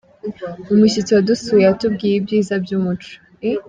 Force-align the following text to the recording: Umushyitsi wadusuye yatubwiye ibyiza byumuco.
Umushyitsi 0.73 1.11
wadusuye 1.17 1.63
yatubwiye 1.65 2.15
ibyiza 2.17 2.53
byumuco. 2.63 3.13